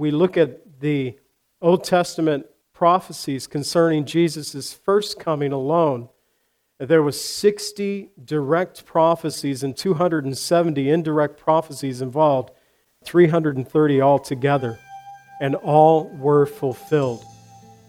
[0.00, 1.16] we look at the
[1.60, 6.08] Old Testament prophecies concerning Jesus' first coming alone,
[6.78, 12.50] there was 60 direct prophecies and 270 indirect prophecies involved,
[13.04, 14.78] 330 altogether,
[15.42, 17.22] and all were fulfilled,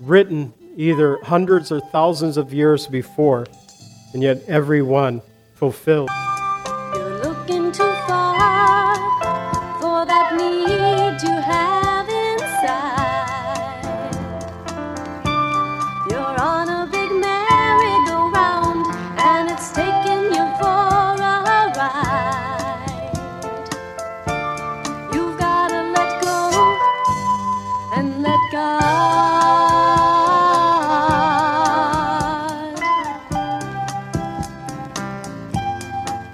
[0.01, 3.45] written either hundreds or thousands of years before,
[4.13, 5.21] and yet every one
[5.53, 6.09] fulfilled.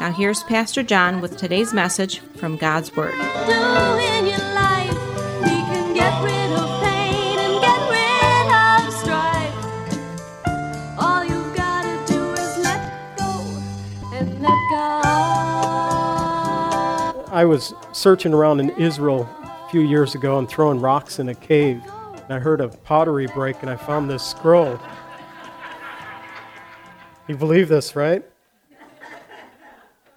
[0.00, 3.14] Now, here's Pastor John with today's message from God's Word.
[17.30, 21.34] I was searching around in Israel a few years ago and throwing rocks in a
[21.34, 21.82] cave.
[22.14, 24.78] And I heard a pottery break and I found this scroll.
[27.26, 28.24] You believe this, right?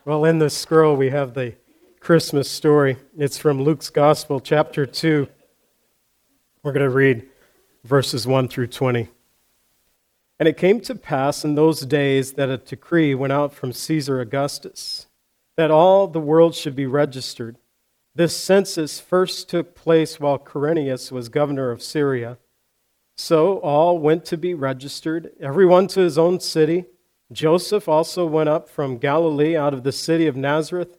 [0.03, 1.53] Well, in this scroll, we have the
[1.99, 2.97] Christmas story.
[3.15, 5.27] It's from Luke's Gospel, chapter 2.
[6.63, 7.29] We're going to read
[7.83, 9.09] verses 1 through 20.
[10.39, 14.19] And it came to pass in those days that a decree went out from Caesar
[14.19, 15.05] Augustus
[15.55, 17.57] that all the world should be registered.
[18.15, 22.39] This census first took place while Quirinius was governor of Syria.
[23.17, 26.85] So all went to be registered, everyone to his own city.
[27.31, 30.97] Joseph also went up from Galilee out of the city of Nazareth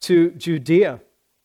[0.00, 1.00] to Judea,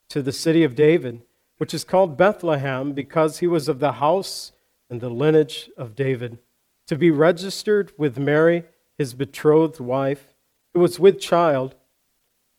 [0.09, 1.21] to the city of David,
[1.57, 4.51] which is called Bethlehem, because he was of the house
[4.89, 6.39] and the lineage of David,
[6.87, 8.63] to be registered with Mary,
[8.97, 10.33] his betrothed wife,
[10.73, 11.75] who was with child.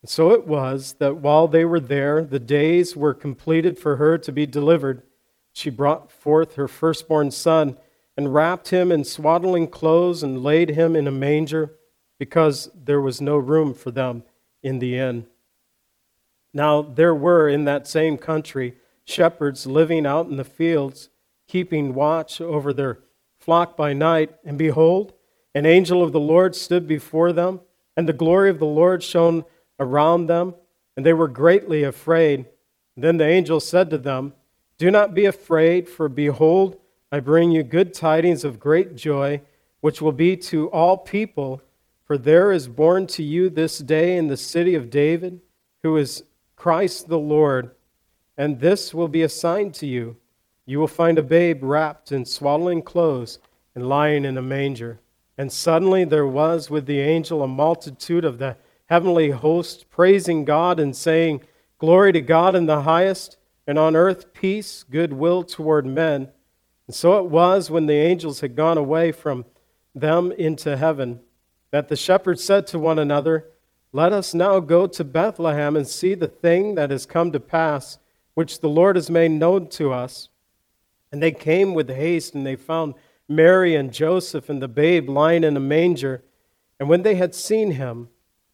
[0.00, 4.16] And so it was that while they were there, the days were completed for her
[4.18, 5.02] to be delivered.
[5.52, 7.78] She brought forth her firstborn son
[8.16, 11.74] and wrapped him in swaddling clothes and laid him in a manger
[12.18, 14.22] because there was no room for them
[14.62, 15.26] in the inn.
[16.52, 21.10] Now there were in that same country shepherds living out in the fields,
[21.48, 23.00] keeping watch over their
[23.38, 25.12] flock by night, and behold,
[25.54, 27.60] an angel of the Lord stood before them,
[27.96, 29.44] and the glory of the Lord shone
[29.78, 30.54] around them,
[30.96, 32.46] and they were greatly afraid.
[32.96, 34.32] Then the angel said to them,
[34.78, 36.78] Do not be afraid, for behold,
[37.14, 39.40] I bring you good tidings of great joy,
[39.80, 41.62] which will be to all people.
[42.02, 45.40] For there is born to you this day in the city of David,
[45.84, 46.24] who is
[46.56, 47.70] Christ the Lord.
[48.36, 50.16] And this will be a sign to you.
[50.66, 53.38] You will find a babe wrapped in swaddling clothes
[53.76, 54.98] and lying in a manger.
[55.38, 60.80] And suddenly there was with the angel a multitude of the heavenly host, praising God
[60.80, 61.42] and saying,
[61.78, 63.36] Glory to God in the highest,
[63.68, 66.30] and on earth peace, goodwill toward men.
[66.86, 69.44] And so it was when the angels had gone away from
[69.94, 71.20] them into heaven
[71.70, 73.46] that the shepherds said to one another,
[73.92, 77.98] Let us now go to Bethlehem and see the thing that has come to pass,
[78.34, 80.28] which the Lord has made known to us.
[81.10, 82.94] And they came with haste, and they found
[83.28, 86.22] Mary and Joseph and the babe lying in a manger.
[86.78, 88.08] And when they had seen him,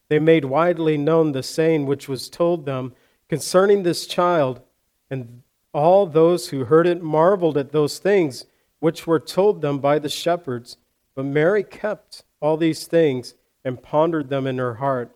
[0.08, 2.94] they made widely known the saying which was told them
[3.28, 4.62] concerning this child.
[5.10, 5.42] And
[5.72, 8.46] all those who heard it marveled at those things
[8.80, 10.76] which were told them by the shepherds.
[11.14, 13.34] But Mary kept all these things
[13.64, 15.14] and pondered them in her heart.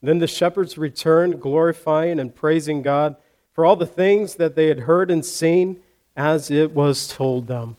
[0.00, 3.16] Then the shepherds returned, glorifying and praising God
[3.52, 5.80] for all the things that they had heard and seen
[6.16, 7.76] as it was told them.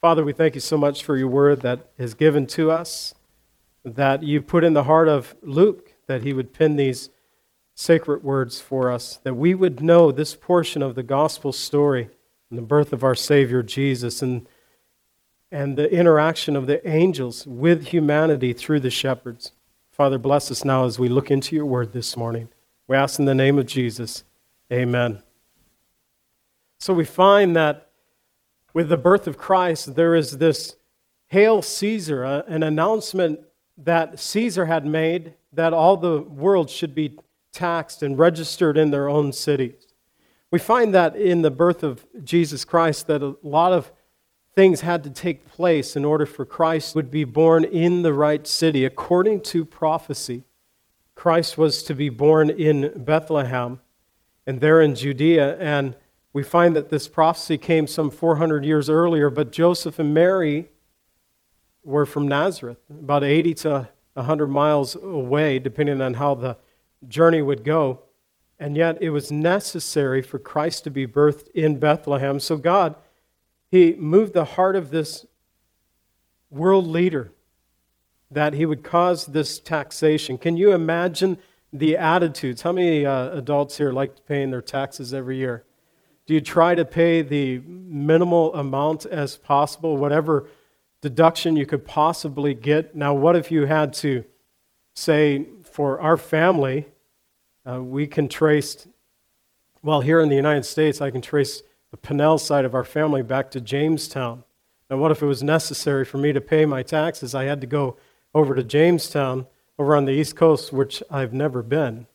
[0.00, 3.14] Father, we thank you so much for your word that is given to us,
[3.84, 7.10] that you put in the heart of Luke that he would pen these
[7.80, 12.10] sacred words for us, that we would know this portion of the gospel story
[12.50, 14.46] and the birth of our Savior Jesus and,
[15.50, 19.52] and the interaction of the angels with humanity through the shepherds.
[19.90, 22.50] Father, bless us now as we look into your word this morning.
[22.86, 24.24] We ask in the name of Jesus.
[24.70, 25.22] Amen.
[26.80, 27.88] So we find that
[28.74, 30.76] with the birth of Christ, there is this
[31.28, 33.40] Hail Caesar, uh, an announcement
[33.78, 37.16] that Caesar had made that all the world should be
[37.52, 39.86] taxed and registered in their own cities.
[40.50, 43.92] We find that in the birth of Jesus Christ that a lot of
[44.54, 48.46] things had to take place in order for Christ would be born in the right
[48.46, 50.44] city according to prophecy.
[51.14, 53.80] Christ was to be born in Bethlehem
[54.46, 55.94] and there in Judea and
[56.32, 60.68] we find that this prophecy came some 400 years earlier, but Joseph and Mary
[61.82, 66.56] were from Nazareth, about 80 to 100 miles away, depending on how the
[67.08, 68.00] journey would go.
[68.58, 72.38] And yet it was necessary for Christ to be birthed in Bethlehem.
[72.40, 72.94] So God,
[73.70, 75.26] He moved the heart of this
[76.50, 77.32] world leader
[78.30, 80.36] that He would cause this taxation.
[80.36, 81.38] Can you imagine
[81.72, 82.62] the attitudes?
[82.62, 85.64] How many uh, adults here like paying their taxes every year?
[86.26, 90.48] Do you try to pay the minimal amount as possible, whatever
[91.00, 92.94] deduction you could possibly get?
[92.94, 94.24] Now, what if you had to
[94.94, 96.86] say, for our family,
[97.68, 98.86] uh, we can trace,
[99.82, 103.22] well, here in the United States, I can trace the Pinnell side of our family
[103.22, 104.44] back to Jamestown.
[104.88, 107.34] Now, what if it was necessary for me to pay my taxes?
[107.34, 107.96] I had to go
[108.34, 109.46] over to Jamestown,
[109.78, 112.06] over on the East Coast, which I've never been,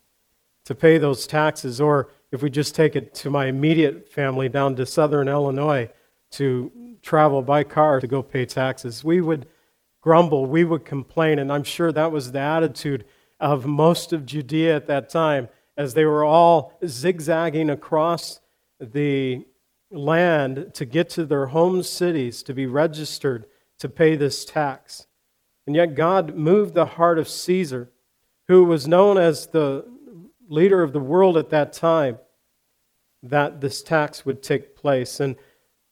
[0.65, 1.79] to pay those taxes.
[1.79, 5.89] Or if we just take it to my immediate family down to southern Illinois
[6.31, 6.71] to
[7.01, 9.47] travel by car to go pay taxes, we would
[10.01, 13.05] grumble, we would complain, and I'm sure that was the attitude
[13.39, 18.39] of most of Judea at that time as they were all zigzagging across
[18.79, 19.45] the
[19.91, 23.45] land to get to their home cities to be registered
[23.79, 25.07] to pay this tax.
[25.67, 27.91] And yet God moved the heart of Caesar,
[28.47, 29.85] who was known as the
[30.47, 32.19] leader of the world at that time,
[33.23, 35.19] that this tax would take place.
[35.19, 35.35] And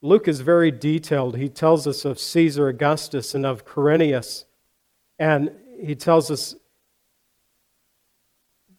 [0.02, 1.38] Luke is very detailed.
[1.38, 4.46] He tells us of Caesar Augustus and of Quirinius.
[5.18, 6.56] And he tells us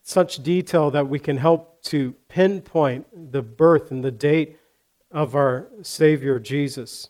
[0.05, 4.59] such detail that we can help to pinpoint the birth and the date
[5.11, 7.09] of our Savior Jesus.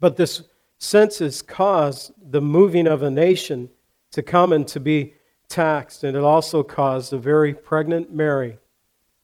[0.00, 0.42] But this
[0.78, 3.70] census caused the moving of a nation
[4.12, 5.14] to come and to be
[5.48, 8.58] taxed, and it also caused a very pregnant Mary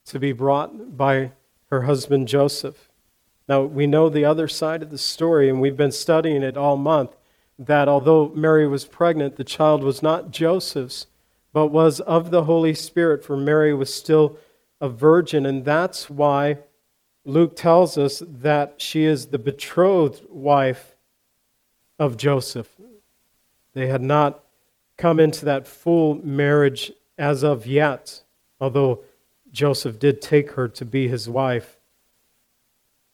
[0.06, 1.32] to be brought by
[1.70, 2.88] her husband Joseph.
[3.46, 6.78] Now, we know the other side of the story, and we've been studying it all
[6.78, 7.14] month
[7.58, 11.06] that although Mary was pregnant, the child was not Joseph's,
[11.52, 14.38] but was of the Holy Spirit, for Mary was still
[14.80, 15.46] a virgin.
[15.46, 16.58] And that's why
[17.24, 20.96] Luke tells us that she is the betrothed wife
[21.98, 22.68] of Joseph.
[23.74, 24.42] They had not
[24.96, 28.22] come into that full marriage as of yet,
[28.60, 29.00] although
[29.52, 31.76] Joseph did take her to be his wife.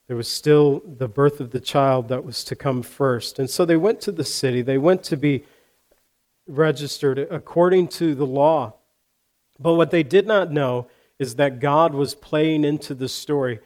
[0.07, 3.39] There was still the birth of the child that was to come first.
[3.39, 4.63] And so they went to the city.
[4.63, 5.45] They went to be
[6.47, 8.75] registered according to the law.
[9.59, 10.89] But what they did not know
[11.19, 13.61] is that God was playing into the story.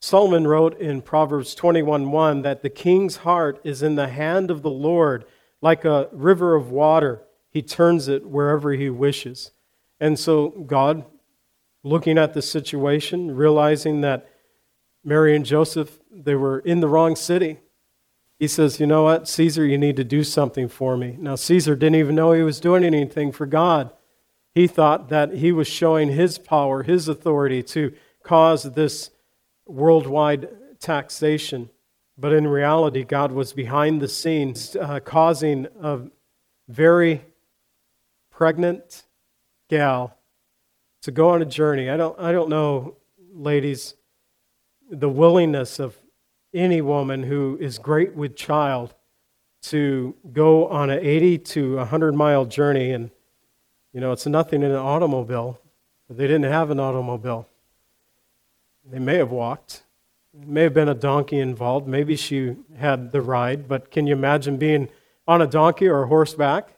[0.00, 4.70] Solomon wrote in Proverbs 21:1 that the king's heart is in the hand of the
[4.70, 5.24] Lord,
[5.60, 7.22] like a river of water.
[7.50, 9.52] He turns it wherever he wishes.
[10.00, 11.04] And so God,
[11.82, 14.28] looking at the situation, realizing that
[15.04, 17.60] Mary and Joseph, they were in the wrong city.
[18.38, 21.16] He says, You know what, Caesar, you need to do something for me.
[21.18, 23.90] Now, Caesar didn't even know he was doing anything for God.
[24.54, 29.10] He thought that he was showing his power, his authority to cause this
[29.66, 30.48] worldwide
[30.78, 31.70] taxation.
[32.16, 36.02] But in reality, God was behind the scenes, uh, causing a
[36.68, 37.24] very
[38.30, 39.04] pregnant
[39.68, 40.16] gal
[41.02, 41.90] to go on a journey.
[41.90, 42.96] I don't, I don't know,
[43.32, 43.94] ladies,
[44.88, 45.98] the willingness of
[46.54, 48.94] any woman who is great with child
[49.62, 53.10] to go on an 80 to 100 mile journey and
[53.92, 55.58] you know it's nothing in an automobile
[56.06, 57.48] but they didn't have an automobile.
[58.90, 59.82] They may have walked
[60.38, 64.14] it may have been a donkey involved maybe she had the ride but can you
[64.14, 64.88] imagine being
[65.26, 66.70] on a donkey or horseback?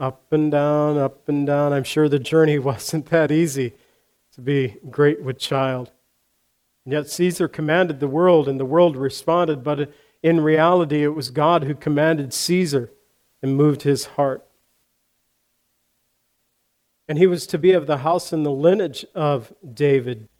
[0.00, 1.72] Up and down up and down.
[1.72, 3.74] I'm sure the journey wasn't that easy
[4.32, 5.92] to be great with child
[6.88, 9.92] and yet Caesar commanded the world, and the world responded, but
[10.22, 12.90] in reality, it was God who commanded Caesar
[13.42, 14.46] and moved his heart.
[17.06, 20.30] And he was to be of the house and the lineage of David.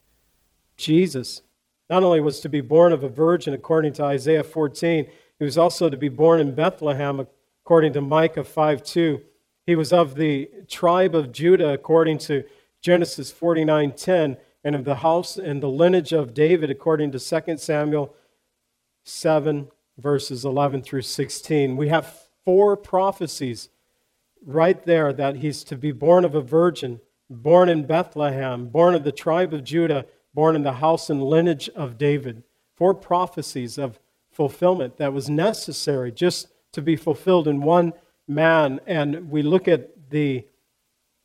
[0.78, 1.42] Jesus
[1.90, 5.06] not only was to be born of a virgin, according to Isaiah 14,
[5.38, 7.26] he was also to be born in Bethlehem,
[7.62, 9.20] according to Micah 5 2.
[9.66, 12.44] He was of the tribe of Judah, according to
[12.80, 17.56] Genesis 49 10 and of the house and the lineage of David, according to 2
[17.58, 18.14] Samuel
[19.04, 21.76] 7, verses 11 through 16.
[21.76, 23.68] We have four prophecies
[24.44, 29.04] right there that he's to be born of a virgin, born in Bethlehem, born of
[29.04, 32.42] the tribe of Judah, born in the house and lineage of David.
[32.74, 33.98] Four prophecies of
[34.30, 37.92] fulfillment that was necessary just to be fulfilled in one
[38.28, 38.80] man.
[38.86, 40.46] And we look at the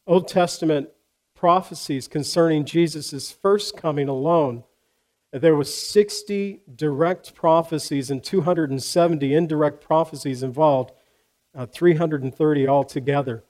[0.08, 0.90] Old Testament
[1.44, 4.64] prophecies concerning Jesus' first coming alone.
[5.34, 10.94] There was 60 direct prophecies and 270 indirect prophecies involved,
[11.54, 13.44] uh, 330 altogether,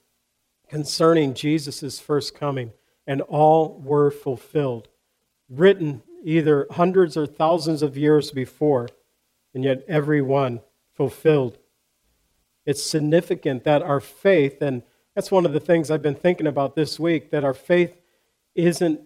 [0.68, 2.72] concerning Jesus' first coming,
[3.06, 4.88] and all were fulfilled,
[5.48, 8.88] written either hundreds or thousands of years before,
[9.54, 11.58] and yet every one fulfilled.
[12.66, 14.82] It's significant that our faith, and
[15.14, 17.96] that's one of the things I've been thinking about this week, that our faith
[18.54, 19.00] isn't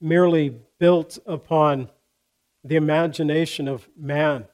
[0.00, 1.90] merely built upon
[2.64, 4.46] the imagination of man.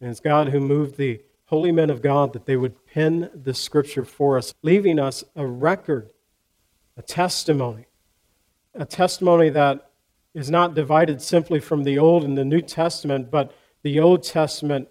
[0.00, 3.54] And it's God who moved the holy men of God that they would pen the
[3.54, 6.10] scripture for us, leaving us a record,
[6.96, 7.86] a testimony,
[8.74, 9.90] a testimony that
[10.34, 14.88] is not divided simply from the Old and the New Testament, but the Old Testament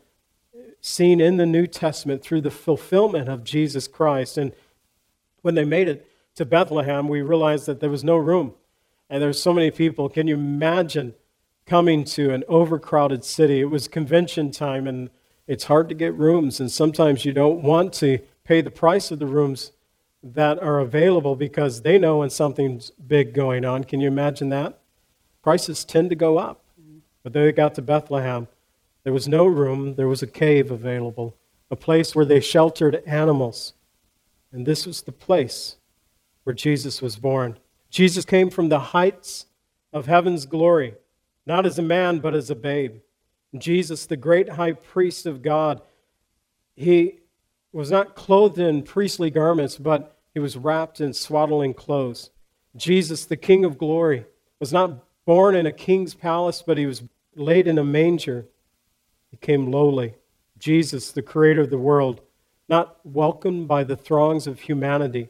[0.80, 4.38] seen in the New Testament through the fulfillment of Jesus Christ.
[4.38, 4.54] And
[5.44, 8.56] when they made it to Bethlehem, we realized that there was no room.
[9.10, 10.10] And there's so many people.
[10.10, 11.14] Can you imagine
[11.68, 13.60] coming to an overcrowded city?
[13.62, 15.12] It was convention time, and
[15.46, 16.60] it's hard to get rooms.
[16.60, 19.72] And sometimes you don't want to pay the price of the rooms
[20.24, 23.84] that are available because they know when something's big going on.
[23.84, 24.80] Can you imagine that?
[25.44, 26.64] prices tend to go up.
[27.22, 28.48] But they got to Bethlehem.
[29.04, 31.36] There was no room, there was a cave available,
[31.70, 33.74] a place where they sheltered animals.
[34.54, 35.78] And this was the place
[36.44, 37.58] where Jesus was born.
[37.90, 39.48] Jesus came from the heights
[39.92, 40.94] of heaven's glory,
[41.46, 42.98] not as a man, but as a babe.
[43.58, 45.82] Jesus, the great high priest of God,
[46.76, 47.20] he
[47.72, 52.30] was not clothed in priestly garments, but he was wrapped in swaddling clothes.
[52.76, 54.26] Jesus, the King of glory,
[54.60, 57.04] was not born in a king's palace, but he was
[57.36, 58.48] laid in a manger.
[59.32, 60.16] He came lowly.
[60.58, 62.22] Jesus, the creator of the world,
[62.70, 65.30] not welcomed by the throngs of humanity,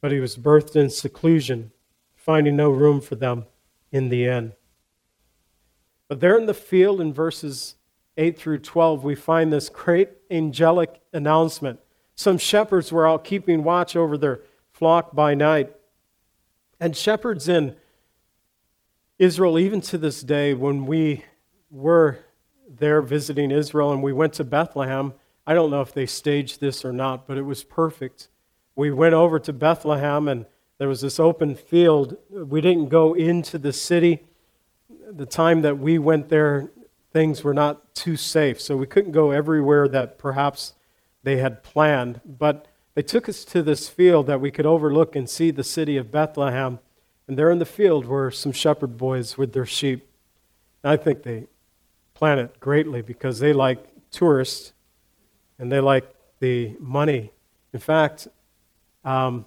[0.00, 1.72] but he was birthed in seclusion,
[2.14, 3.46] finding no room for them
[3.92, 4.52] in the end.
[6.08, 7.76] But there in the field in verses
[8.16, 11.80] 8 through 12, we find this great angelic announcement.
[12.14, 14.40] Some shepherds were out keeping watch over their
[14.72, 15.72] flock by night.
[16.80, 17.76] And shepherds in
[19.18, 21.24] Israel, even to this day, when we
[21.70, 22.18] were
[22.68, 25.12] there visiting Israel and we went to Bethlehem,
[25.46, 28.28] I don't know if they staged this or not, but it was perfect.
[28.76, 30.46] We went over to Bethlehem and
[30.78, 32.16] there was this open field.
[32.30, 34.24] We didn't go into the city.
[34.88, 36.70] The time that we went there,
[37.12, 40.72] things were not too safe, so we couldn't go everywhere that perhaps
[41.22, 42.20] they had planned.
[42.24, 45.96] But they took us to this field that we could overlook and see the city
[45.96, 46.78] of Bethlehem.
[47.28, 50.08] And there in the field were some shepherd boys with their sheep.
[50.82, 51.46] And I think they
[52.14, 54.72] plan it greatly because they like tourists
[55.60, 57.30] and they like the money.
[57.74, 58.26] In fact,
[59.04, 59.44] um,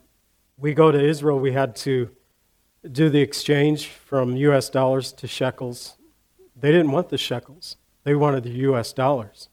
[0.57, 2.09] we go to Israel, we had to
[2.89, 5.97] do the exchange from US dollars to shekels.
[6.55, 9.49] They didn't want the shekels, they wanted the US dollars.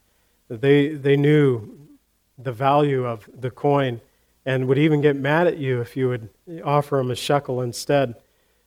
[0.49, 1.88] They, they knew
[2.37, 4.00] the value of the coin
[4.45, 6.29] and would even get mad at you if you would
[6.64, 8.17] offer them a shekel instead.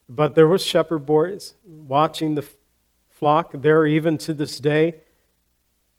[0.10, 2.46] But there were shepherd boys watching the
[3.10, 4.96] flock there even to this day.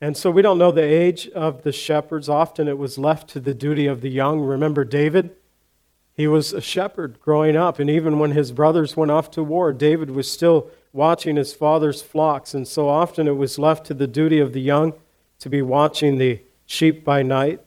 [0.05, 2.29] And so we don't know the age of the shepherds.
[2.29, 4.39] Often it was left to the duty of the young.
[4.39, 5.35] Remember David?
[6.13, 9.73] He was a shepherd growing up, and even when his brothers went off to war,
[9.73, 12.53] David was still watching his father's flocks.
[12.53, 14.93] And so often it was left to the duty of the young
[15.39, 17.63] to be watching the sheep by night.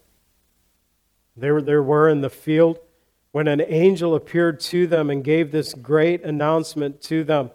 [1.35, 2.77] There, there were in the field
[3.31, 7.49] when an angel appeared to them and gave this great announcement to them,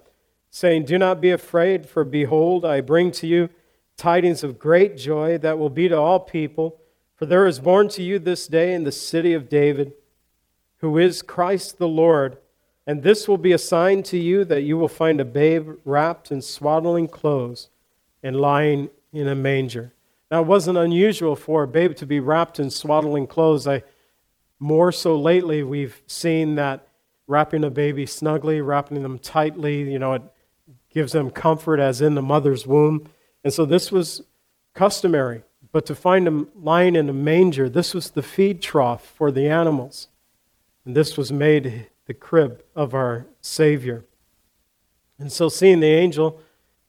[0.51, 3.49] saying, Do not be afraid, for behold, I bring to you
[3.97, 6.81] tidings of great joy that will be to all people.
[7.15, 9.93] For there is born to you this day in the city of David,
[10.79, 12.39] who is Christ the Lord.
[12.87, 16.33] And this will be a sign to you that you will find a babe wrapped
[16.33, 17.69] in swaddling clothes
[18.23, 19.93] and lying in a manger.
[20.31, 23.69] Now, it wasn't unusual for a babe to be wrapped in swaddling clothes.
[23.69, 23.83] I,
[24.59, 26.89] more so lately, we've seen that
[27.27, 30.23] wrapping a baby snugly, wrapping them tightly, you know, it
[30.91, 33.09] gives them comfort as in the mother's womb.
[33.45, 34.23] And so this was
[34.75, 35.43] customary.
[35.71, 39.49] But to find them lying in a manger, this was the feed trough for the
[39.49, 40.09] animals.
[40.85, 44.05] And this was made the crib of our Savior.
[45.19, 46.41] And so, seeing the angel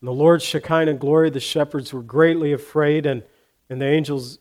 [0.01, 3.23] And the Lord's Shekinah glory, the shepherds were greatly afraid, and,
[3.69, 4.39] and the angels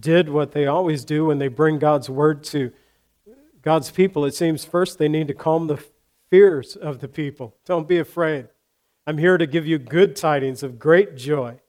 [0.00, 2.72] did what they always do when they bring God's word to
[3.62, 4.24] God's people.
[4.24, 5.78] It seems first they need to calm the
[6.30, 7.54] fears of the people.
[7.64, 8.48] Don't be afraid.
[9.06, 11.60] I'm here to give you good tidings of great joy.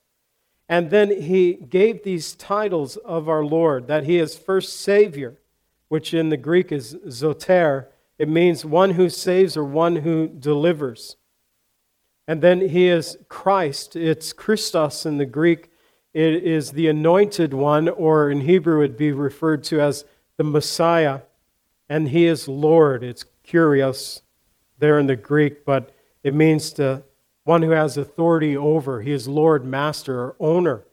[0.70, 5.38] And then he gave these titles of our Lord that he is first Savior,
[5.89, 7.89] which in the Greek is soter.
[8.18, 11.18] It means one who saves or one who delivers.
[12.27, 13.96] And then he is Christ.
[13.96, 15.70] It's Christos in the Greek.
[16.13, 20.06] It is the anointed one, or in Hebrew, it'd be referred to as
[20.38, 21.22] the Messiah.
[21.89, 23.04] And he is Lord.
[23.04, 24.22] It's kurios
[24.80, 27.04] there in the Greek, but it means to
[27.45, 29.01] one who has authority over.
[29.01, 30.83] He is Lord, Master, or owner.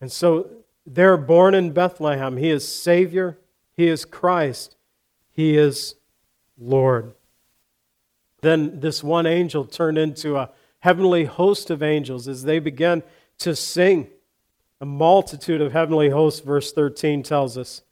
[0.00, 0.48] And so
[0.86, 2.38] they're born in Bethlehem.
[2.38, 3.38] He is Savior,
[3.76, 4.76] He is Christ,
[5.30, 5.96] He is
[6.58, 7.12] Lord.
[8.40, 13.02] Then this one angel turned into a heavenly host of angels as they began
[13.38, 14.08] to sing.
[14.80, 17.82] A multitude of heavenly hosts, verse 13 tells us,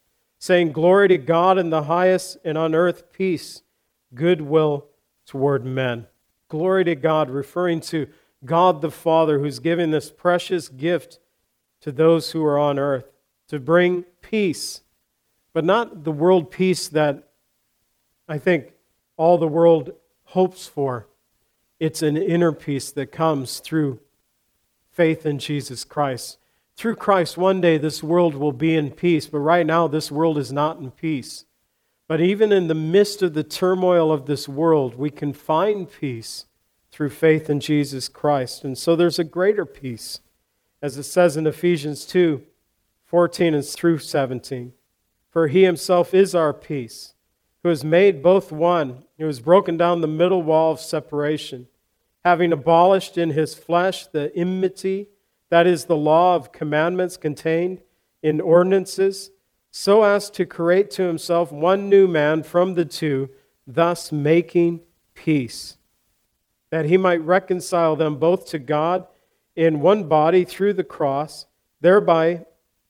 [0.41, 3.63] saying, Glory to God in the highest, and on earth peace,
[4.13, 4.87] goodwill
[5.25, 6.07] toward men.
[6.51, 8.09] Glory to God, referring to
[8.45, 11.21] God the Father who's giving this precious gift
[11.81, 13.11] to those who are on earth
[13.49, 14.83] to bring peace,
[15.53, 17.29] but not the world peace that
[18.29, 18.73] I think
[19.17, 19.93] all the world
[20.25, 21.07] hopes for.
[21.79, 24.01] It's an inner peace that comes through
[24.91, 26.39] faith in Jesus Christ.
[26.77, 30.37] Through Christ, one day this world will be in peace, but right now this world
[30.37, 31.45] is not in peace.
[32.11, 36.47] But even in the midst of the turmoil of this world, we can find peace
[36.91, 38.65] through faith in Jesus Christ.
[38.65, 40.19] And so there's a greater peace,
[40.83, 42.43] as it says in Ephesians 2
[43.05, 44.73] 14 and through 17.
[45.31, 47.15] For he himself is our peace,
[47.63, 51.69] who has made both one, who has broken down the middle wall of separation,
[52.25, 55.07] having abolished in his flesh the enmity,
[55.49, 57.83] that is, the law of commandments contained
[58.21, 59.31] in ordinances
[59.71, 63.31] so as to create to himself one new man from the two,
[63.67, 64.81] thus making
[65.15, 65.77] peace,
[66.71, 69.07] that he might reconcile them both to God
[69.55, 71.47] in one body through the cross,
[71.81, 72.45] thereby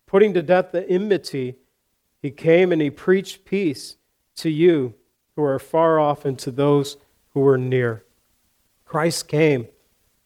[0.06, 1.56] putting to death the enmity.
[2.22, 3.96] He came and he preached peace
[4.36, 4.94] to you
[5.36, 6.96] who are far off and to those
[7.34, 8.04] who are near.
[8.84, 9.68] Christ came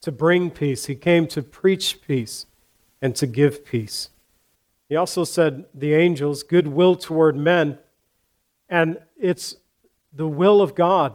[0.01, 2.47] to bring peace, he came to preach peace
[3.01, 4.11] and to give peace.
[4.89, 7.79] He also said, the angels, goodwill toward men.
[8.69, 9.57] And it's
[10.13, 11.15] the will of God.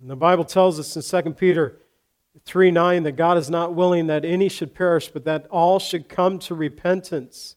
[0.00, 1.80] And the Bible tells us in 2 Peter
[2.44, 6.08] 3 9 that God is not willing that any should perish, but that all should
[6.08, 7.56] come to repentance.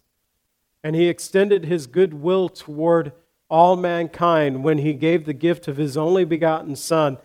[0.83, 3.11] And he extended his goodwill toward
[3.49, 7.17] all mankind when he gave the gift of his only begotten Son,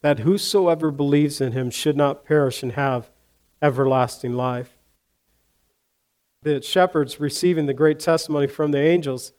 [0.00, 3.10] that whosoever believes in him should not perish and have
[3.62, 4.77] everlasting life
[6.48, 9.32] the shepherds receiving the great testimony from the angels.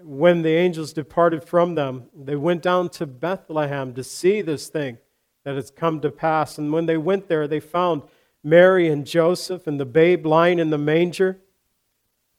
[0.00, 4.98] When the angels departed from them, they went down to Bethlehem to see this thing
[5.44, 6.58] that has come to pass.
[6.58, 8.02] And when they went there, they found
[8.42, 11.40] Mary and Joseph and the babe lying in the manger.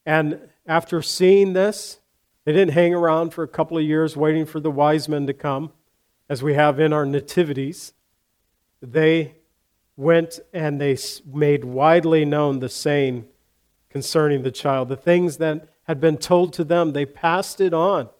[0.04, 1.98] And after seeing this,
[2.44, 5.34] they didn't hang around for a couple of years waiting for the wise men to
[5.34, 5.72] come,
[6.28, 7.92] as we have in our nativities.
[8.80, 9.34] They
[9.96, 13.26] went and they made widely known the saying
[13.96, 14.90] concerning the child.
[14.90, 18.10] The things that had been told to them, they passed it on.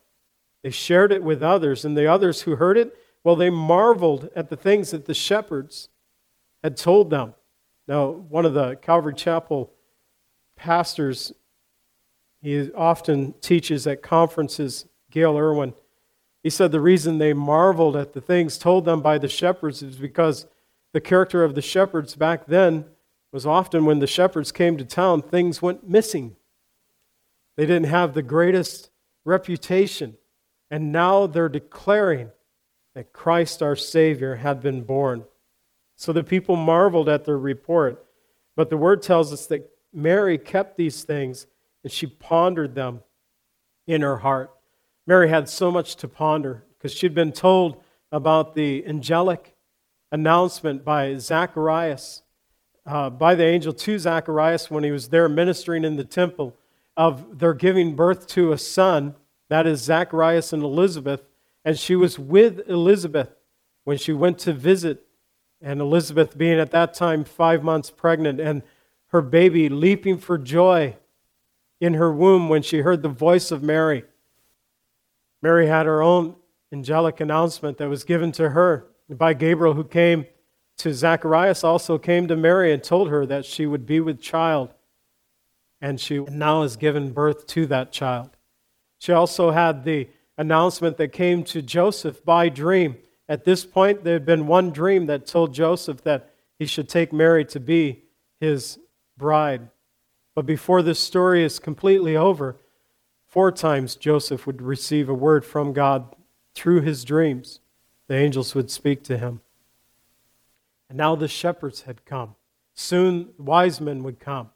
[0.62, 4.49] They shared it with others, and the others who heard it, well, they marveled at
[4.49, 5.91] the things that the shepherds
[6.62, 7.35] had told them.
[7.87, 9.71] Now, one of the Calvary Chapel
[10.57, 11.35] pastors,
[12.41, 15.75] he often teaches at conferences, Gayle Erwin,
[16.43, 19.97] he said the reason they marveled at the things told them by the shepherds is
[19.97, 20.47] because
[20.95, 22.87] the character of the shepherds back then
[23.37, 26.37] was often when the shepherds came to town, things went missing.
[27.59, 28.88] They didn't have the greatest
[29.27, 30.16] reputation.
[30.70, 32.31] And now they're declaring
[32.94, 35.25] that Christ our Savior had been born.
[35.96, 38.07] So the people marveled at their report.
[38.57, 41.46] But the word tells us that Mary kept these things
[41.85, 43.03] and she pondered them
[43.87, 44.51] in her heart.
[45.07, 49.55] Mary had so much to ponder because she'd been told about the angelic
[50.11, 52.22] announcement by Zacharias
[52.87, 56.55] uh, by the angel to Zacharias when he was there ministering in the temple
[56.96, 59.14] of their giving birth to a son,
[59.49, 61.22] that is Zacharias and Elizabeth,
[61.64, 63.31] and she was with Elizabeth
[63.85, 65.05] when she went to visit,
[65.61, 68.62] and Elizabeth being at that time five months pregnant, and
[69.09, 70.96] her baby leaping for joy
[71.81, 74.05] in her womb when she heard the voice of Mary.
[75.42, 76.35] Mary had her own
[76.72, 80.27] angelic announcement that was given to her by Gabriel, who came
[80.79, 84.75] to Zacharias also came to Mary and told her that she would be with child,
[85.81, 88.31] and she now has given birth to that child.
[88.99, 90.09] She also had the
[90.39, 92.97] announcement that came to Joseph by dream.
[93.29, 97.12] At this point, there had been one dream that told Joseph that he should take
[97.12, 98.05] Mary to be
[98.41, 98.79] his
[99.17, 99.69] bride.
[100.35, 102.57] But before this story is completely over,
[103.27, 106.15] four times Joseph would receive a word from God
[106.55, 107.61] through his dreams.
[108.09, 109.41] The angels would speak to him.
[110.88, 112.37] And now the shepherds had come.
[112.75, 114.51] Soon wise men would come.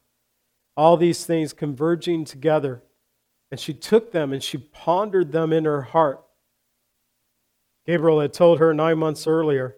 [0.77, 2.83] All these things converging together.
[3.51, 6.23] And she took them and she pondered them in her heart.
[7.87, 9.77] Gabriel had told her nine months earlier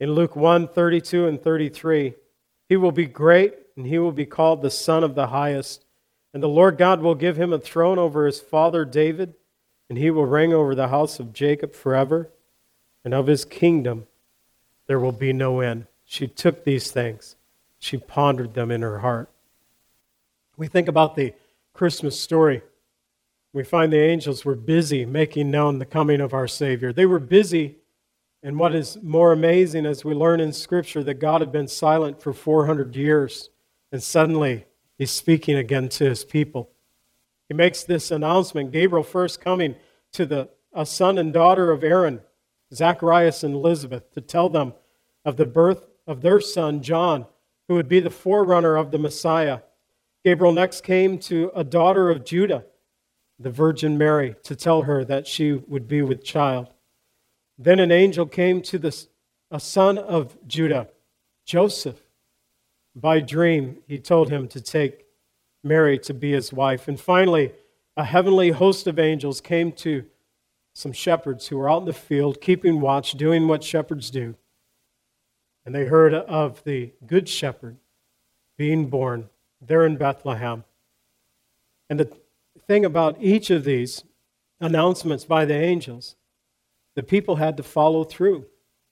[0.00, 2.14] in Luke 1 32 and 33
[2.68, 5.84] He will be great and he will be called the Son of the Highest.
[6.32, 9.34] And the Lord God will give him a throne over his father David,
[9.88, 12.30] and he will reign over the house of Jacob forever,
[13.04, 14.06] and of his kingdom
[14.86, 15.86] there will be no end.
[16.04, 17.36] She took these things,
[17.78, 19.30] she pondered them in her heart.
[20.56, 21.34] We think about the
[21.74, 22.62] Christmas story.
[23.52, 26.92] We find the angels were busy making known the coming of our Savior.
[26.92, 27.76] They were busy,
[28.42, 32.22] and what is more amazing as we learn in Scripture that God had been silent
[32.22, 33.50] for 400 years,
[33.90, 34.66] and suddenly
[34.98, 36.70] he's speaking again to his people.
[37.48, 39.76] He makes this announcement Gabriel first coming
[40.12, 42.20] to the a son and daughter of Aaron
[42.74, 44.74] Zacharias and Elizabeth, to tell them
[45.24, 47.26] of the birth of their son, John,
[47.68, 49.60] who would be the forerunner of the Messiah.
[50.24, 52.64] Gabriel next came to a daughter of Judah,
[53.38, 56.72] the Virgin Mary, to tell her that she would be with child.
[57.58, 59.06] Then an angel came to the,
[59.50, 60.88] a son of Judah,
[61.44, 62.00] Joseph.
[62.94, 65.04] By dream, he told him to take
[65.62, 66.88] Mary to be his wife.
[66.88, 67.52] And finally,
[67.96, 70.04] a heavenly host of angels came to
[70.76, 74.34] some shepherds who were out in the field keeping watch, doing what shepherds do.
[75.64, 77.78] And they heard of the good shepherd
[78.58, 80.64] being born there in Bethlehem.
[81.88, 82.14] And the
[82.66, 84.04] thing about each of these
[84.60, 86.14] announcements by the angels,
[86.94, 88.44] the people had to follow through.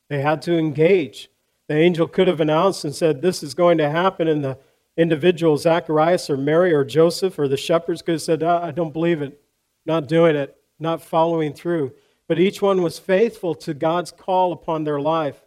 [0.08, 1.28] They had to engage.
[1.68, 4.56] The angel could have announced and said, This is going to happen, and the
[4.96, 8.92] individual, Zacharias or Mary or Joseph or the shepherds, could have said, uh, I don't
[8.92, 9.38] believe it,
[9.84, 11.92] not doing it not following through.
[12.26, 15.40] But each one was faithful to God's call upon their life.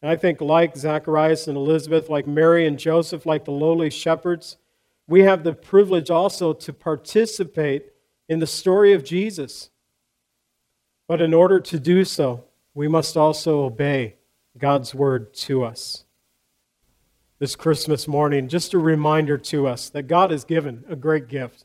[0.00, 4.56] And I think, like Zacharias and Elizabeth, like Mary and Joseph, like the lowly shepherds,
[5.06, 7.92] we have the privilege also to participate
[8.28, 9.70] in the story of Jesus.
[11.08, 14.16] But in order to do so, we must also obey
[14.56, 16.04] God's word to us.
[17.38, 21.64] This Christmas morning, just a reminder to us that God has given a great gift.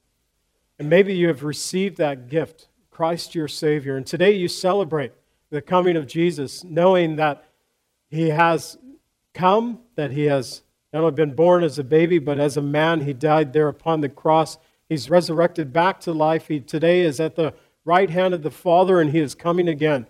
[0.83, 3.95] And maybe you have received that gift, Christ your Savior.
[3.95, 5.13] And today you celebrate
[5.49, 7.45] the coming of Jesus, knowing that
[8.09, 8.77] He has
[9.33, 12.99] come, that He has not only been born as a baby, but as a man,
[12.99, 14.57] He died there upon the cross.
[14.89, 16.49] He's resurrected back to life.
[16.49, 17.53] He today is at the
[17.85, 20.05] right hand of the Father, and He is coming again.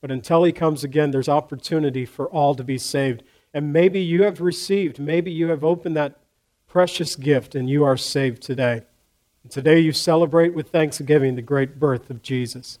[0.00, 3.22] But until He comes again, there's opportunity for all to be saved.
[3.54, 6.18] And maybe you have received, maybe you have opened that
[6.66, 8.82] precious gift, and you are saved today.
[9.42, 12.78] And today you celebrate with thanksgiving the great birth of Jesus.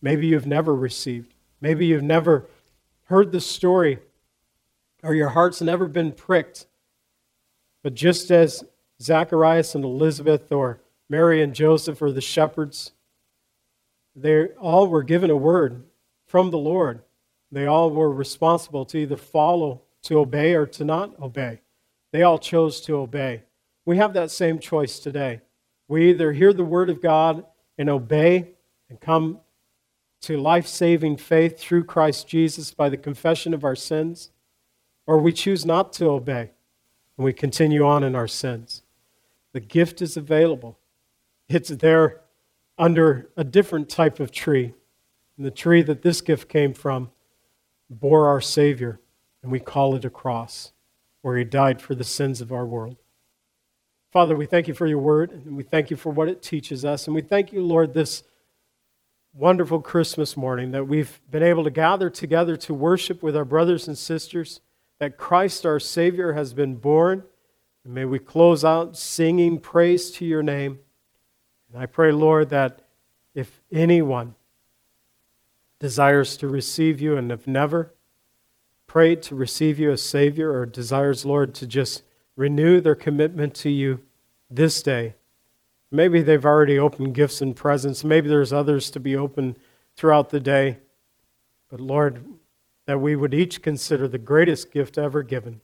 [0.00, 1.34] Maybe you've never received.
[1.60, 2.46] Maybe you've never
[3.04, 3.98] heard the story
[5.02, 6.66] or your heart's never been pricked.
[7.82, 8.64] But just as
[9.00, 12.92] Zacharias and Elizabeth or Mary and Joseph or the shepherds,
[14.14, 15.84] they all were given a word
[16.26, 17.02] from the Lord.
[17.50, 21.60] They all were responsible to either follow, to obey, or to not obey.
[22.10, 23.42] They all chose to obey.
[23.84, 25.40] We have that same choice today.
[25.88, 27.44] We either hear the word of God
[27.78, 28.50] and obey
[28.90, 29.40] and come
[30.20, 34.30] to life saving faith through Christ Jesus by the confession of our sins,
[35.06, 36.50] or we choose not to obey
[37.16, 38.82] and we continue on in our sins.
[39.52, 40.78] The gift is available,
[41.48, 42.20] it's there
[42.78, 44.74] under a different type of tree.
[45.36, 47.10] And the tree that this gift came from
[47.90, 49.00] bore our Savior,
[49.42, 50.72] and we call it a cross,
[51.22, 52.96] where He died for the sins of our world.
[54.10, 56.82] Father, we thank you for your word, and we thank you for what it teaches
[56.82, 57.06] us.
[57.06, 58.22] And we thank you, Lord, this
[59.34, 63.86] wonderful Christmas morning that we've been able to gather together to worship with our brothers
[63.86, 64.60] and sisters,
[64.98, 67.22] that Christ our Savior has been born.
[67.84, 70.78] And may we close out singing praise to your name.
[71.70, 72.80] And I pray, Lord, that
[73.34, 74.36] if anyone
[75.78, 77.92] desires to receive you and have never
[78.86, 82.04] prayed to receive you as Savior or desires, Lord, to just
[82.38, 84.00] renew their commitment to you
[84.48, 85.14] this day.
[85.90, 88.04] Maybe they've already opened gifts and presents.
[88.04, 89.56] Maybe there's others to be opened
[89.96, 90.78] throughout the day.
[91.68, 92.24] But Lord,
[92.86, 95.60] that we would each consider the greatest gift ever given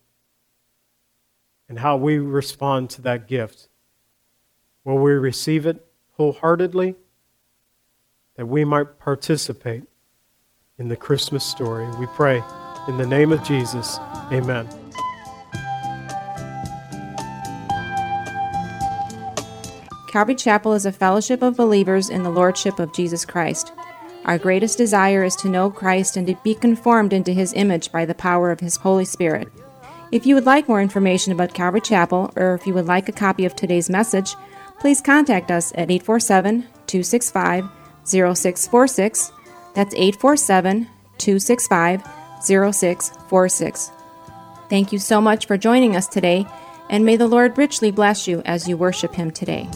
[1.68, 3.68] and how we respond to that gift.
[4.82, 6.96] Will we receive it wholeheartedly?
[8.36, 9.84] That we might participate
[10.76, 11.86] in the Christmas story.
[12.00, 12.42] We pray
[12.88, 13.98] in the name of Jesus.
[14.32, 14.83] Amen.
[20.14, 23.72] Calvary Chapel is a fellowship of believers in the Lordship of Jesus Christ.
[24.24, 28.04] Our greatest desire is to know Christ and to be conformed into his image by
[28.04, 29.48] the power of his Holy Spirit.
[30.12, 33.12] If you would like more information about Calvary Chapel, or if you would like a
[33.12, 34.36] copy of today's message,
[34.78, 37.68] please contact us at 847 265
[38.04, 39.32] 0646.
[39.74, 40.86] That's 847
[41.18, 42.02] 265
[42.40, 43.90] 0646.
[44.70, 46.46] Thank you so much for joining us today,
[46.88, 49.68] and may the Lord richly bless you as you worship Him today.